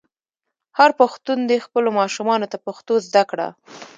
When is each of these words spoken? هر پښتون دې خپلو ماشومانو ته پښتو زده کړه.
هر 0.77 0.89
پښتون 0.99 1.39
دې 1.49 1.57
خپلو 1.65 1.89
ماشومانو 1.99 2.49
ته 2.51 2.57
پښتو 2.65 2.93
زده 3.07 3.23
کړه. 3.29 3.47